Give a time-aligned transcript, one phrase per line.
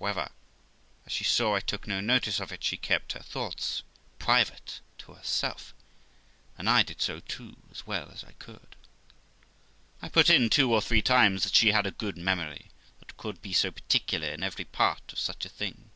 [0.00, 0.32] However,
[1.06, 3.84] as she saw I took no notice of it, she kept her thoughts
[4.18, 5.74] private to herself;
[6.58, 8.74] and I did so too, as well as I could.
[10.02, 13.40] I put in two or three times, that she had a good memory, that could
[13.42, 15.88] be so particular in every part of such a thing.